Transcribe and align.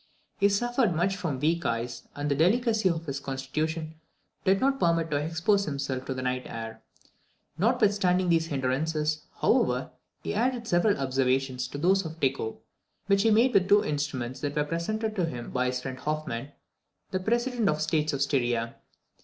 He 0.39 0.49
suffered 0.49 0.95
much 0.95 1.15
from 1.15 1.39
weak 1.39 1.63
eyes, 1.63 2.07
and 2.15 2.27
the 2.27 2.33
delicacy 2.33 2.89
of 2.89 3.05
his 3.05 3.19
constitution 3.19 3.93
did 4.43 4.59
not 4.59 4.79
permit 4.79 5.11
him 5.11 5.11
to 5.11 5.17
expose 5.17 5.65
himself 5.65 6.05
to 6.05 6.15
the 6.15 6.23
night 6.23 6.41
air. 6.47 6.81
Notwithstanding 7.59 8.27
these 8.27 8.47
hindrances, 8.47 9.21
however, 9.41 9.91
he 10.23 10.33
added 10.33 10.67
several 10.67 10.97
observations 10.97 11.67
to 11.67 11.77
those 11.77 12.03
of 12.03 12.19
Tycho, 12.19 12.57
which 13.05 13.21
he 13.21 13.29
made 13.29 13.53
with 13.53 13.69
two 13.69 13.85
instruments 13.85 14.39
that 14.39 14.55
were 14.55 14.63
presented 14.63 15.15
to 15.15 15.25
him 15.25 15.51
by 15.51 15.67
his 15.67 15.79
friend 15.81 15.99
Hoffman, 15.99 16.51
the 17.11 17.19
President 17.19 17.69
of 17.69 17.75
the 17.75 17.81
States 17.83 18.11
of 18.11 18.23
Styria. 18.23 18.77